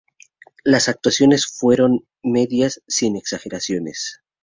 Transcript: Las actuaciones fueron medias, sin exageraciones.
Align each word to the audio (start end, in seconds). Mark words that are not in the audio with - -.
Las 0.63 0.89
actuaciones 0.89 1.45
fueron 1.45 2.07
medias, 2.23 2.81
sin 2.87 3.15
exageraciones. 3.17 4.23